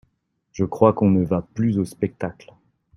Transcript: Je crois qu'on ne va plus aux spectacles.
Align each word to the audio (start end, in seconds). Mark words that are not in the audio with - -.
Je 0.51 0.65
crois 0.65 0.93
qu'on 0.93 1.11
ne 1.11 1.21
va 1.23 1.43
plus 1.53 1.77
aux 1.77 1.85
spectacles. 1.85 2.51